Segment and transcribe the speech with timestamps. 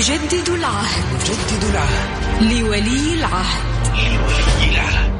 [0.00, 1.04] نجدد العهد.
[1.14, 2.42] نجدد العهد.
[2.42, 3.64] لولي العهد.
[3.96, 5.10] لولي العهد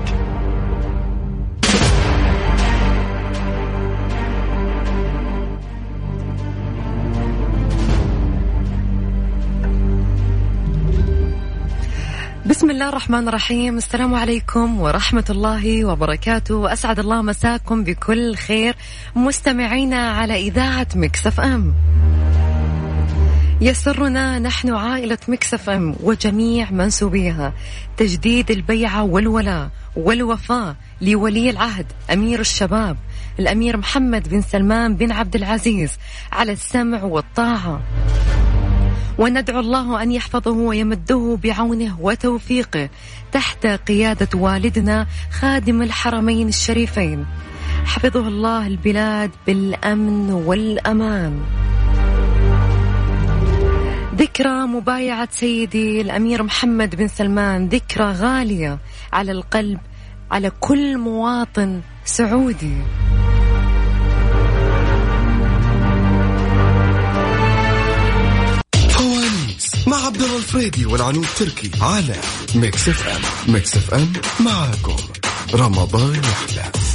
[12.46, 13.76] بسم الله الرحمن الرحيم.
[13.76, 16.54] السلام عليكم ورحمة الله وبركاته.
[16.54, 18.76] وأسعد الله مساكم بكل خير
[19.16, 21.74] مستمعينا على إذاعة مكسف أم.
[23.62, 27.52] يسرنا نحن عائلة مكسف أم وجميع منسوبيها.
[27.96, 32.96] تجديد البيعة والولاء والوفاء لولي العهد أمير الشباب
[33.38, 35.98] الأمير محمد بن سلمان بن عبد العزيز
[36.32, 37.80] على السمع والطاعة.
[39.18, 42.88] وندعو الله أن يحفظه ويمده بعونه وتوفيقه
[43.32, 47.26] تحت قيادة والدنا خادم الحرمين الشريفين.
[47.84, 51.40] حفظه الله البلاد بالأمن والأمان.
[54.20, 58.78] ذكرى مبايعة سيدي الأمير محمد بن سلمان ذكرى غالية
[59.12, 59.78] على القلب
[60.30, 62.76] على كل مواطن سعودي.
[69.86, 72.16] مع عبد الله الفريدي والعنود تركي على
[72.54, 73.52] Mix FM.
[73.52, 74.96] Mix FM معاكم.
[75.54, 76.89] رمضان يحلى.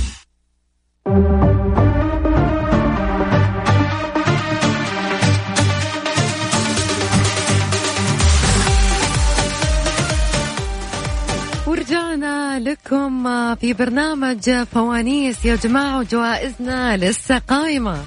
[12.86, 15.46] لكم في برنامج فوانيس.
[15.46, 18.04] يا جماعة وجوائزنا لسه قايمة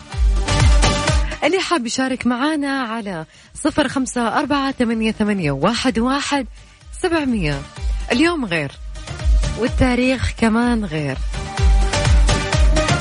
[1.44, 6.46] اللي حاب يشارك معانا على صفر خمسة أربعة ثمانية, ثمانية واحد, واحد
[7.02, 7.62] سبعمية.
[8.12, 8.72] اليوم غير
[9.58, 11.18] والتاريخ كمان غير.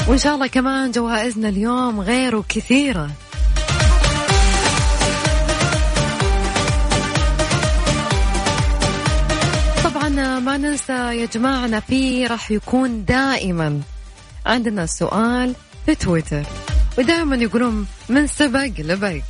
[0.08, 3.10] وإن شاء الله كمان جوائزنا اليوم غير وكثيرة.
[10.40, 13.82] ما ننسى يا جماعة في راح يكون دائما
[14.46, 15.56] عندنا سؤال
[15.86, 16.44] في تويتر
[16.98, 19.22] ودائما يقولون من سبق لبق.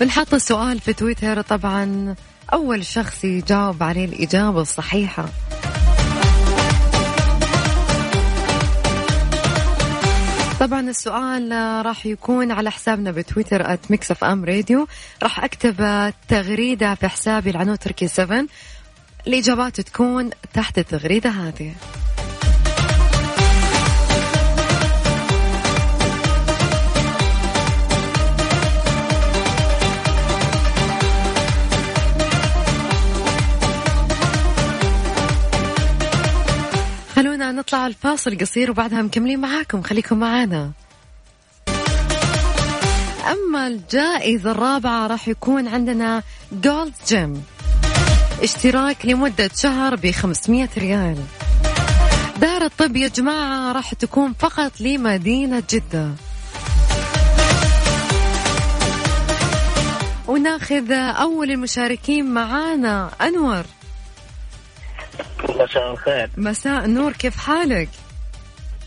[0.00, 2.14] بنحط السؤال في تويتر طبعا
[2.52, 5.28] أول شخص يجاوب عليه الإجابة الصحيحة.
[10.60, 11.52] طبعا السؤال
[11.86, 14.44] راح يكون على حسابنا بتويتر at FM
[15.22, 18.46] راح أكتب تغريدة في حسابي العنو تركي 7
[19.26, 21.74] الإجابات تكون تحت التغريدة هذه.
[37.16, 39.82] خلونا نطلع الفاصل قصير وبعدها مكملين معاكم.
[39.82, 40.72] خليكم معانا.
[43.32, 46.22] أما الجائزة الرابعة راح يكون عندنا
[46.52, 47.44] جولد جيم
[48.42, 51.16] اشتراك لمدة شهر ب 500 ريال
[52.40, 56.08] دار الطب يا جماعة راح تكون فقط لمدينة جدة
[60.28, 63.64] وناخذ أول المشاركين معانا أنور
[65.48, 67.88] مساء الخير مساء النور كيف حالك؟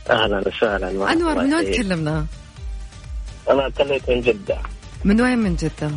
[0.09, 1.11] أهلا وسهلا.
[1.11, 1.71] أنور من وين.
[1.73, 2.25] تكلمنا؟
[3.49, 4.57] أنا اكلمك من جدة
[5.03, 5.91] من وين من جدة؟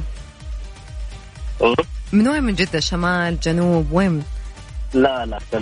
[2.12, 4.22] من وين؟ من جدة شمال جنوب؟ وين؟
[4.94, 5.58] لا لا في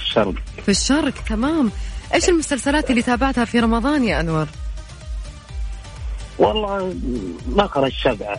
[0.00, 0.34] الشرق.
[0.62, 1.70] في الشرق تمام.
[2.14, 4.46] إيش المسلسلات اللي تابعتها في رمضان يا أنور؟
[6.38, 6.94] والله
[7.48, 8.38] مخرج سبعة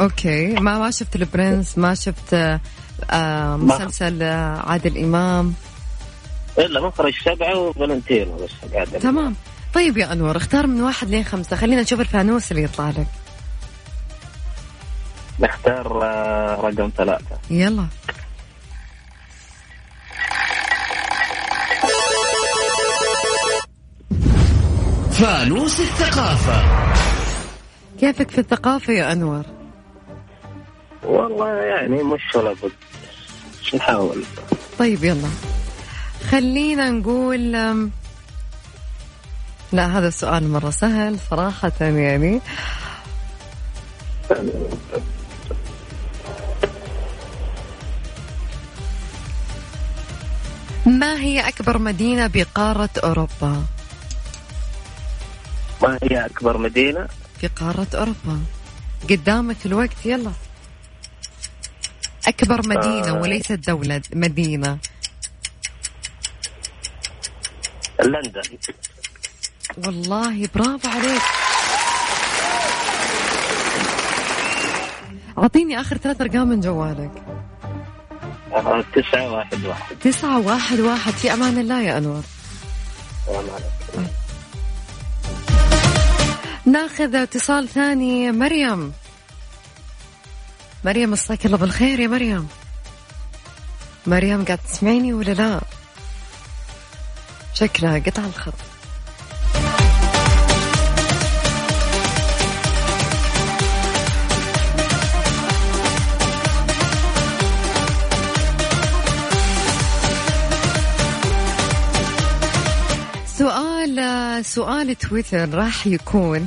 [0.00, 0.46] أوكي.
[0.46, 2.34] ما ما شفت البرنس ما شفت
[3.10, 5.54] آه مسلسل آه عادل إمام؟
[6.58, 8.50] إلا ما خرج شبعه وفالنتينو بس
[9.02, 9.34] تمام.
[9.74, 11.56] طيب يا أنور اختار من واحد لين خمسة.
[11.56, 13.06] خلينا نشوف الفانوس اللي يطلع لك.
[15.40, 17.38] نختار آه، رقم ثلاثة.
[17.50, 17.86] يلا.
[25.10, 26.62] فانوس الثقافة.
[28.00, 29.42] كيفك في الثقافة يا أنور؟
[31.04, 32.72] والله يعني مش ولا بد.
[33.74, 34.24] نحاول؟
[34.78, 35.28] طيب يلا.
[36.30, 37.52] خلينا نقول
[39.72, 42.40] لا هذا السؤال مرة سهل صراحة يعني.
[50.98, 53.64] ما هي أكبر مدينة بقارة أوروبا؟
[55.82, 57.08] ما هي أكبر مدينة؟
[57.40, 58.42] في قارة أوروبا.
[59.10, 60.32] قدامك الوقت يلا.
[62.26, 63.20] أكبر مدينة آه.
[63.22, 64.78] وليست دولة مدينة.
[68.00, 68.42] لندن.
[69.86, 71.22] والله برافو عليك.
[75.38, 77.27] أعطيني آخر ثلاث أرقام من جوالك.
[78.94, 79.96] تسعة واحد واحد.
[79.96, 81.12] تسعة واحد واحد.
[81.12, 82.22] في أمان الله يا أنور.
[83.28, 84.12] السلام عليكم.
[86.66, 88.32] ناخذ اتصال ثاني.
[88.32, 88.92] مريم.
[90.84, 92.48] مريم مساك الله بالخير يا مريم.
[94.06, 95.60] مريم قاعد تسمعيني ولا لا؟
[97.54, 98.67] شكلها قطع الخط.
[114.42, 116.46] سؤال تويتر راح يكون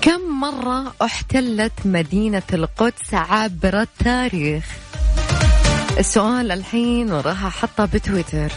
[0.00, 4.64] كم مرة احتلت مدينة القدس عبر التاريخ؟
[5.98, 8.52] السؤال الحين راح أحطه بتويتر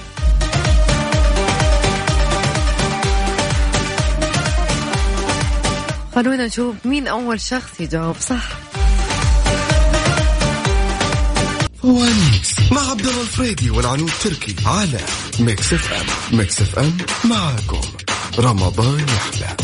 [6.15, 8.60] خلونا نشوف مين أول شخص يجاوب صح
[11.81, 14.99] فوانيس مع عبد الله الفريدي والعنود تركي على
[15.39, 16.37] Mix FM.
[16.37, 17.81] Mix FM معاكم.
[18.39, 19.57] رمضان يحلى.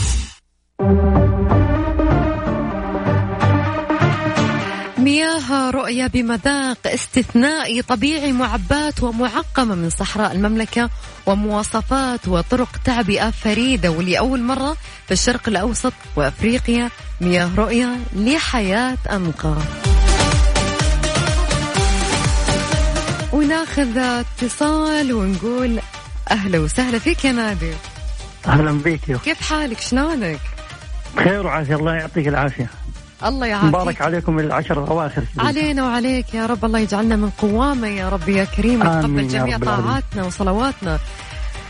[4.98, 10.90] مياه رؤية بمذاق استثنائي طبيعي معبات ومعقمة من صحراء المملكة
[11.26, 13.92] ومواصفات وطرق تعبئة فريدة.
[13.92, 14.78] ولأول مرة
[15.08, 16.90] في الشرق الأوسط وأفريقيا
[17.22, 19.58] مياه رؤية لحياة أنقى.
[23.48, 25.80] وناخذ اتصال ونقول
[26.32, 27.74] أهلا وسهلا فيك يا نادر.
[28.48, 30.40] أهلا بك كيف حالك؟ شلونك؟
[31.18, 31.76] بخير وعافية.
[31.76, 32.70] الله يعطيك العافية.
[33.26, 33.70] الله يعافيك.
[33.70, 35.24] مبارك عليكم العشر الأواخر.
[35.40, 36.66] علينا وعليك يا رب.
[36.66, 38.82] الله يجعلنا من قوامة يا رب يا كريم.
[38.82, 39.58] وتقبل آمين يا جميع.
[39.58, 41.00] طاعاتنا وصلواتنا.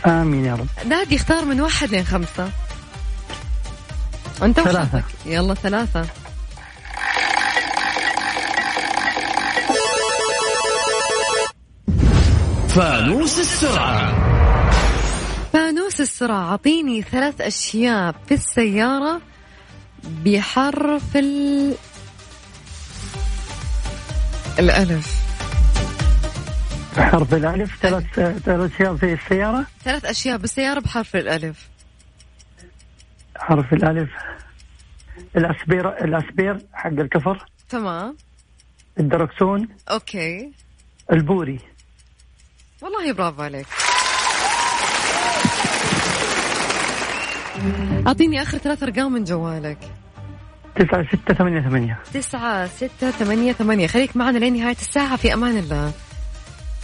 [0.06, 0.68] آمين يا رب.
[0.90, 2.50] نادي اختار من واحد لين خمسة
[4.44, 5.04] انت ثلاثة.
[5.26, 6.06] يلا ثلاثة.
[12.78, 14.16] فانوس السرعة
[15.54, 19.22] فانوس السرعة أعطيني ثلاث أشياء في السيارة
[20.26, 21.74] بحرف ال...
[24.60, 25.22] الألف.
[26.98, 28.04] حرف الألف ثلاث
[28.40, 31.68] ثلاث أشياء في السيارة؟ ثلاث أشياء بالسيارة بحرف الألف.
[33.38, 34.10] حرف الألف.
[35.38, 37.46] الأسبير الأسبير حق الكفر.
[37.70, 38.18] تمام.
[39.00, 39.68] الدركسون.
[39.92, 40.52] أوكي.
[41.12, 41.77] البوري.
[42.82, 43.68] والله برافو عليك.
[48.08, 49.78] أعطيني آخر ثلاث أرقام من جوالك.
[50.76, 52.00] تسعة ستة ثمانية ثمانية.
[52.14, 53.88] تسعة ستة ثمانية ثمانية.
[53.88, 55.16] خليك معنا لين نهاية الساعة.
[55.16, 55.92] في أمان الله.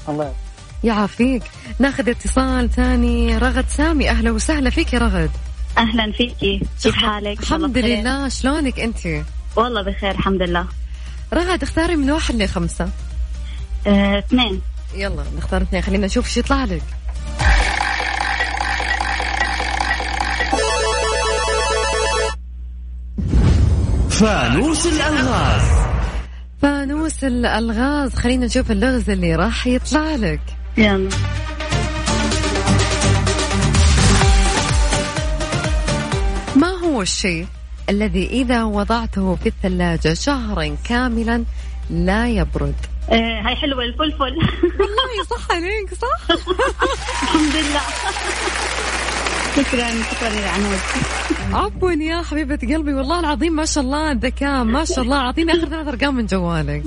[0.10, 0.34] الله
[0.84, 1.44] يعافيك.
[1.80, 3.38] ناخذ اتصال ثاني.
[3.38, 4.10] رغد سامي.
[4.10, 5.32] أهلا وسهلا فيك يا رغد.
[5.78, 6.62] أهلا فيكي.
[6.84, 7.78] كيف حالك؟ الحمد.
[7.78, 8.30] لله.
[8.30, 9.08] شلونك أنت؟
[9.56, 10.68] والله بخير الحمد لله.
[11.34, 12.90] رغد اختاري من واحد لخمسة.
[13.88, 14.62] آه، اثنين.
[14.96, 15.82] يلا نختار اثنين.
[15.82, 16.82] خلينا نشوف شو يطلع لك.
[24.10, 25.62] فانوس الألغاز.
[26.62, 28.16] فانوس الألغاز.
[28.16, 30.42] خلينا نشوف اللغز اللي راح يطلع لك.
[30.78, 31.10] يلا.
[36.56, 37.48] ما هو الشيء
[37.90, 41.44] الذي إذا وضعته في الثلاجة شهرا كاملا
[41.90, 42.76] لا يبرد؟
[43.12, 44.38] هاي حلوة الفلفل.
[44.80, 46.36] والله صح عليك صح؟
[47.24, 47.82] الحمد لله.
[49.56, 50.80] شكرا شكرا يا عنود.
[51.54, 55.66] عفوا يا حبيبة قلبي والله العظيم ما شاء الله ذكاء ما شاء الله أعطيني آخر
[55.66, 56.84] ثلاث أرقام من جوالك.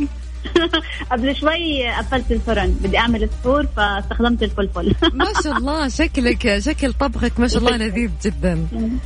[1.12, 4.94] قبل شوي قفلت الفرن بدي أعمل سحور فاستخدمت الفلفل.
[5.12, 8.54] ما شاء الله شكلك شكل طبخك ما شاء الله لذيذ جدا.
[8.72, 8.98] ما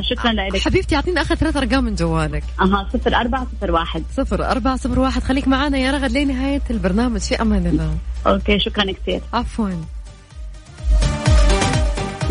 [0.00, 0.56] شكرا لك.
[0.56, 2.44] حبيبتي أعطيني آخر ثلاث أرقام من جوالك.
[2.60, 4.02] أها صفر أربعة صفر واحد.
[4.16, 5.22] صفر أربعة صفر واحد.
[5.22, 7.20] خليك معانا يا رغد لنهاية البرنامج.
[7.20, 7.96] في أمان الله.
[8.26, 9.20] أوكي شكرا كثير.
[9.32, 9.70] عفوا.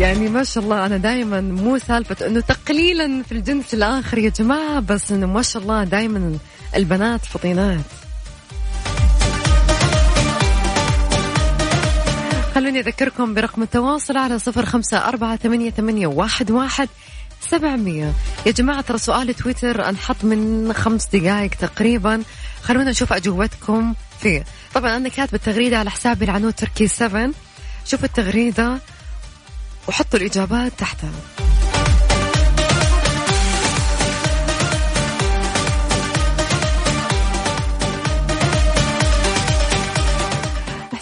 [0.00, 4.80] يعني ما شاء الله أنا دائما مو سالفة إنه تقليلا في الجنس الآخر يا جماعة
[4.80, 6.38] بس إنه ما شاء الله دائما
[6.76, 7.80] البنات فطينات.
[12.54, 16.88] خلوني أذكركم برقم التواصل على صفر خمسة أربعة ثمانية, ثمانية واحد, واحد
[17.40, 18.12] سبعمية.
[18.46, 22.22] يا جماعة ترى سؤال تويتر انحط من خمس دقائق تقريبا.
[22.62, 24.44] خلونا نشوف أجوبتكم فيه.
[24.74, 27.30] طبعا أنا كاتبة التغريدة على حسابي العنود تركي 7
[27.84, 28.78] شوفوا التغريدة
[29.88, 31.41] وحطوا الإجابات تحتها.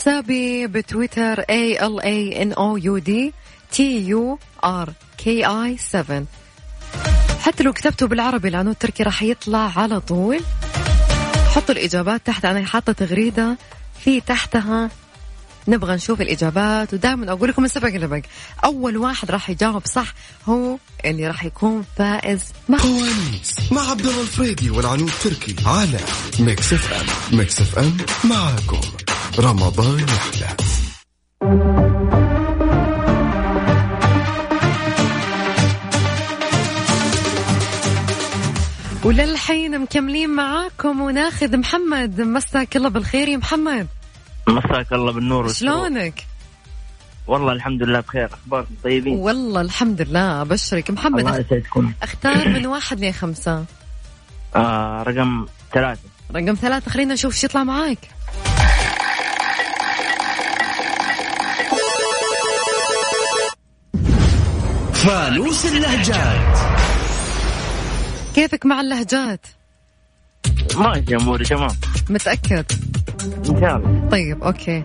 [0.00, 3.32] حسابي بتويتر A L A N O U D
[3.76, 3.78] T
[4.08, 4.88] U R
[5.22, 6.24] K I 7
[7.40, 10.40] حتى لو كتبته بالعربي العنود التركي راح يطلع على طول.
[11.54, 13.58] حطوا الإجابات تحت أنا حاطة تغريدة
[14.04, 14.90] في تحتها.
[15.68, 18.22] نبغى نشوف الإجابات ودائما أقول لكم السبق لبق.
[18.64, 20.14] أول واحد راح يجاوب صح
[20.48, 22.80] هو اللي راح يكون فائز معه.
[22.80, 26.00] فوانيس مع عبد الله الفريدي والعنود تركي على
[26.40, 28.80] Mix FM Mix FM معاكم.
[29.38, 30.48] رمضان يحلى.
[39.04, 42.20] وللحين مكملين معاكم وناخذ محمد.
[42.20, 43.86] مساك الله بالخير يا محمد.
[44.48, 45.52] مساك الله بالنور.
[45.52, 46.26] شلونك؟
[47.26, 48.26] والله الحمد لله بخير.
[48.26, 50.42] أخباركم طيبين؟ والله الحمد لله.
[50.42, 50.90] أبشرك.
[50.90, 51.92] محمد الله يسعدكم.
[52.02, 53.64] اختار من واحد لخمسة.
[54.56, 56.00] آه رقم ثلاثة.
[56.34, 56.90] رقم ثلاثة.
[56.90, 57.98] خلينا نشوف شو يطلع معاك.
[65.06, 66.58] فانوس اللهجات.
[68.34, 69.46] كيفك مع اللهجات؟
[70.76, 71.76] ماشي أموري تمام.
[72.10, 72.64] متأكد؟
[73.48, 74.08] إن شاء الله.
[74.10, 74.84] طيب أوكي.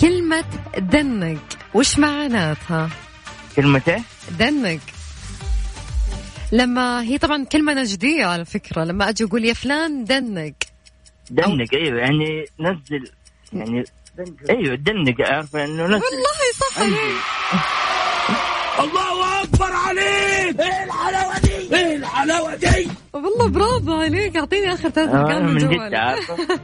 [0.00, 0.44] كلمة
[0.78, 1.38] دنق
[1.74, 2.90] وش معناتها؟
[3.56, 4.02] كلمة إيه؟
[4.38, 4.80] دنق.
[6.52, 10.52] لما هي طبعا كلمة نجدية على فكرة لما أجي أقول يا فلان دنق.
[11.30, 13.10] دنق أيوه يعني نزل
[13.52, 13.84] يعني
[14.50, 15.94] أيوه دنق عارفه إنه نزل.
[16.04, 17.16] والله صح عليك
[18.80, 19.25] الله
[20.60, 24.36] إيه الحلاوة دي؟ إيه الحلاوة دي؟ والله برافو عليك.
[24.36, 25.68] أعطيني آخر ثلاث آه ارقام من من جد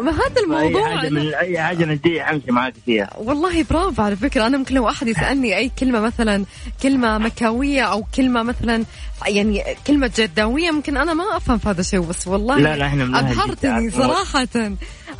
[0.00, 3.10] ما هذا أي الموضوع أنا- من أي حاجة نجديه حمشي معاك فيها.
[3.18, 4.46] والله برافو على فكرة.
[4.46, 6.44] أنا ممكن لو أحد يسألني أي كلمة مثلا
[6.82, 8.84] كلمة مكاوية أو كلمة مثلا
[9.26, 12.00] يعني كلمة جداوية ممكن أنا ما أفهم في هذا الشيء.
[12.00, 13.90] بس والله لا لا إحنا عارفة.
[13.90, 14.46] صراحة.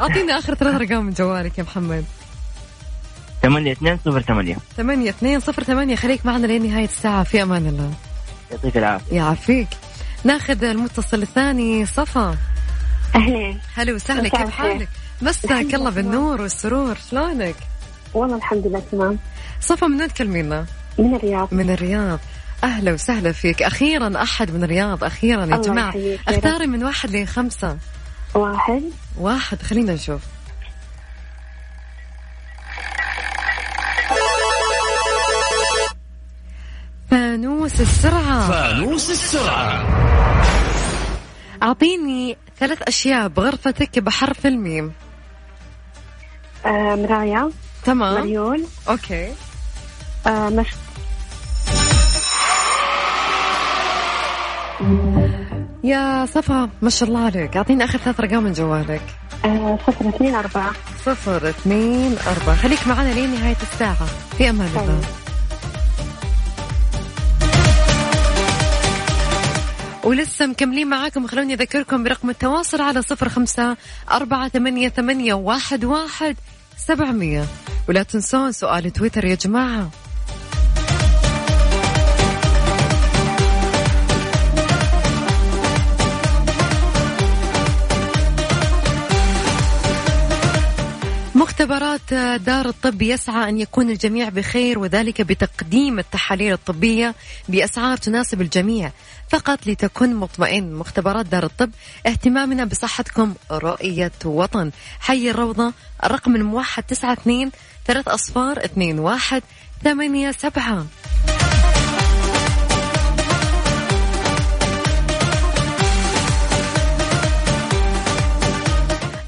[0.01, 2.05] أعطيني آخر ثلاث أرقام من جوالك يا محمد.
[3.43, 5.97] 8 2 0 8 ثمانية اثنين صفر ثمانية.
[5.97, 7.23] خليك معنا لين نهاية الساعة.
[7.25, 7.91] في أمان الله.
[8.51, 9.17] يعطيك العافية.
[9.17, 9.69] يعافيك.
[10.25, 11.87] ناخذ المتصل الثاني.
[11.87, 12.37] صفا.
[13.17, 13.61] أهلين.
[13.75, 14.29] هلا وسهلا.
[14.29, 14.51] كيف.
[14.51, 14.89] حالك؟
[15.23, 15.91] مساك الله لله.
[15.91, 16.97] بالنور والسرور.
[17.11, 17.55] شلونك؟
[18.15, 19.19] والله الحمد لله تمام.
[19.61, 20.67] صفا من وين تكلمينا؟
[20.99, 21.55] من الرياض.
[21.55, 22.19] من الرياض.
[22.65, 23.63] أهلا وسهلا فيك.
[23.63, 25.05] أخيرا أحد من الرياض.
[25.05, 25.95] أخيرا يا جماعة.
[26.29, 27.79] اختاري من واحد لخمسة.
[28.35, 28.83] واحد.
[29.19, 29.63] واحد.
[29.63, 30.21] خلينا نشوف.
[37.61, 38.49] فانوس السرعة.
[38.49, 39.85] فانوس السرعة.
[41.63, 44.93] أعطيني ثلاث أشياء بغرفتك بحرف الميم.
[46.67, 47.51] آه مرايا.
[47.85, 48.15] تمام.
[48.21, 49.33] مريول أوكي.
[50.27, 50.67] آه مش
[55.85, 57.57] يا صفا ما شاء الله عليك.
[57.57, 59.03] أعطيني آخر ثلاث أرقام من جوالك.
[59.45, 60.73] آه صفر اثنين أربعة.
[61.07, 62.57] صفر اثنين أربعة.
[62.57, 64.07] خليك معنا لين نهاية الساعة.
[64.39, 65.01] في أمان الله.
[70.05, 71.27] ولسه مكملين معاكم.
[71.27, 73.77] خلوني أذكركم برقم التواصل على صفر خمسة
[74.11, 76.37] أربعة ثمانية, ثمانية واحد, واحد
[76.77, 77.45] سبعمية.
[77.89, 79.91] ولا تنسون سؤال تويتر يا جماعة.
[91.91, 97.15] مختبرات دار الطب يسعى أن يكون الجميع بخير وذلك بتقديم التحاليل الطبية
[97.49, 98.93] بأسعار تناسب الجميع.
[99.29, 101.71] فقط لتكن مطمئن مختبرات دار الطب
[102.07, 104.71] اهتمامنا بصحتكم رؤية وطن.
[105.01, 105.73] حي الروضة
[106.05, 107.51] الرقم الموحد تسعة اثنين
[107.87, 109.43] ثلاث أصفار اثنين واحد
[109.85, 110.87] ثمانية سبعة.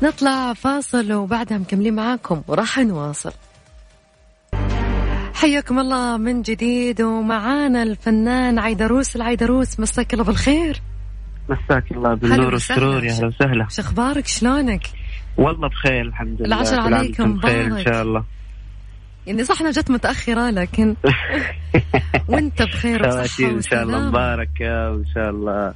[0.03, 3.33] نطلع فاصل وبعدها مكملين معاكم وراح نواصل.
[5.35, 9.17] حياكم الله من جديد ومعانا الفنان عيدروس.
[9.17, 10.81] العيدروس مساك الله بالخير.
[11.49, 12.53] مساك الله بالنور.
[12.53, 13.05] والسرور.
[13.05, 13.67] يا أهلا وسهلا.
[13.71, 14.83] شو أخبارك؟ شلونك؟
[15.37, 16.47] والله بخير الحمد لله.
[16.47, 17.85] العشر عليكم بخير إن مبارك.
[17.85, 18.25] شاء الله.
[19.27, 20.97] يعني صح أنا جت متأخرة لكن
[22.29, 24.09] وأنت بخير وصحة إن شاء الله.
[24.09, 25.75] مباركة وإن شاء الله.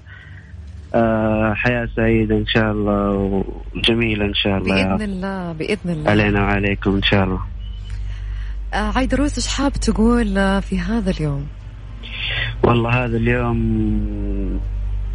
[1.55, 3.11] حياة سعيدة إن شاء الله
[3.77, 5.01] وجميلة إن شاء الله رب.
[5.01, 6.11] الله بإذن الله.
[6.11, 7.41] علينا وعليكم إن شاء الله.
[8.75, 11.47] آه عيدروس إيش حاب تقول آه، في هذا اليوم؟
[12.63, 13.57] والله هذا اليوم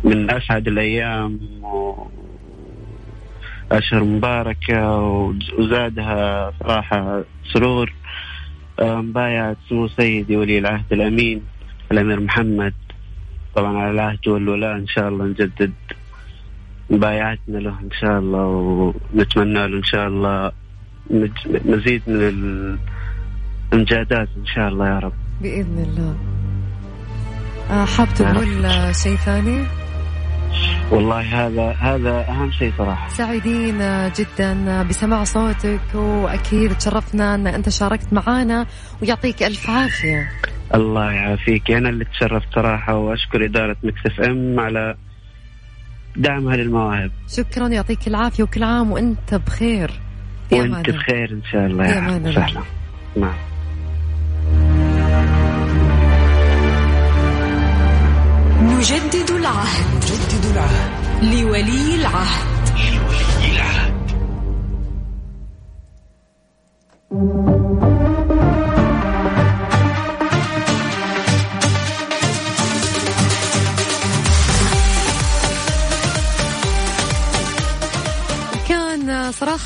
[0.04, 1.94] من أسعد الأيام و...
[3.72, 7.24] أشهر مباركة وز- وزادها صراحة
[7.54, 7.94] سرور.
[8.80, 11.42] آه، مبايعة سمو سيدي ولي العهد الأمين
[11.92, 12.74] الأمير محمد.
[13.56, 15.74] طبعا على العهد والولاء إن شاء الله نجدد
[16.90, 20.52] مبايعتنا له إن شاء الله ونتمنى له إن شاء الله
[21.66, 22.78] مزيد من
[23.74, 25.14] الإمجادات إن شاء الله يا رب.
[25.42, 26.16] بإذن الله.
[27.72, 29.64] آه، حاب تقول شيء ثاني؟
[30.92, 33.10] والله هذا هذا أهم شيء صراحة.
[33.10, 33.78] سعيدين
[34.18, 38.66] جدا بسماع صوتك وأكيد تشرفنا إن أنت شاركت معنا
[39.02, 40.30] ويعطيك ألف عافية.
[40.76, 41.72] الله يعافيك.
[41.72, 44.96] أنا اللي تشرفت صراحة وأشكر إدارة Mix FM على
[46.16, 49.92] دعمها للمواهب شكرا يعطيك العافية وكل عام وأنت بخير.
[50.52, 50.90] وأنت.
[50.90, 51.86] بخير إن شاء الله.
[51.86, 52.18] يا.
[52.30, 52.62] وسهلا
[53.16, 53.34] نعم.
[58.62, 59.96] نجدد العهد.
[59.96, 60.92] نجدد العهد.
[61.24, 62.52] لولي العهد.
[67.12, 67.91] كان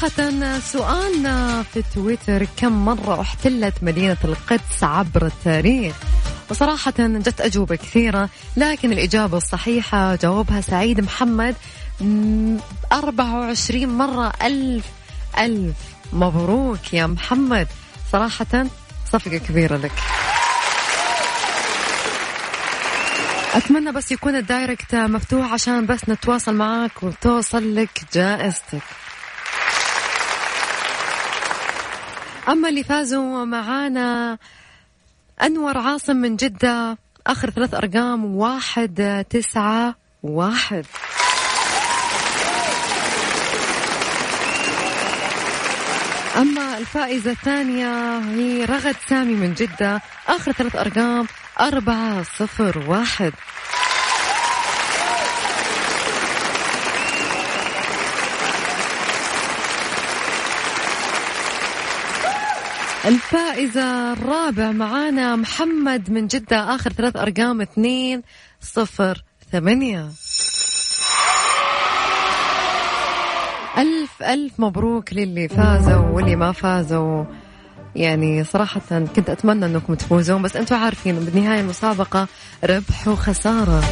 [0.01, 5.95] صراحة سؤالنا في تويتر كم مرة احتلت مدينة القدس عبر التاريخ؟
[6.49, 11.55] وصراحة جت أجوبة كثيرة لكن الإجابة الصحيحة جاوبها سعيد محمد
[12.01, 12.57] مم،
[12.93, 14.85] 24 مرة ألف
[15.39, 15.75] ألف
[16.13, 17.67] مبروك يا محمد.
[18.11, 18.65] صراحة
[19.13, 19.91] صفقة كبيرة لك.
[23.53, 28.81] أتمنى بس يكون الدايركت مفتوح عشان بس نتواصل معاك وتوصل لك جائزتك.
[32.47, 34.37] أما اللي فازوا معانا
[35.41, 36.97] أنور عاصم من جدة
[37.27, 40.85] آخر ثلاث أرقام واحد تسعة واحد.
[46.37, 51.27] أما الفائزة الثانية هي رغد سامي من جدة آخر ثلاث أرقام
[51.59, 53.33] أربعة صفر واحد.
[63.05, 68.21] الفائزة الرابع معانا محمد من جدة آخر ثلاث أرقام اثنين
[68.61, 70.09] صفر ثمانية.
[73.77, 77.23] ألف ألف مبروك للي فازوا واللي ما فازوا.
[77.95, 78.81] يعني صراحة
[79.15, 82.27] كنت أتمنى أنكم تفوزون بس أنتم عارفين بالنهاية المسابقة
[82.63, 83.83] ربح وخسارة.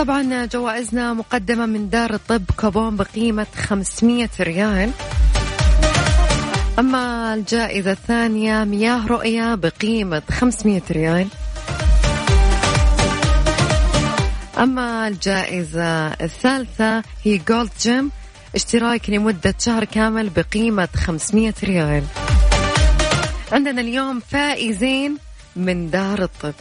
[0.00, 4.90] طبعا جوائزنا مقدمة من دار الطب كوبون بقيمة 500 ريال.
[6.78, 11.28] أما الجائزة الثانية مياه رؤية بقيمة 500 ريال.
[14.58, 18.10] أما الجائزة الثالثة هي Gold Gym
[18.54, 22.04] اشتراك لمدة شهر كامل بقيمة 500 ريال.
[23.52, 25.16] عندنا اليوم فائزين
[25.56, 26.54] من دار الطب.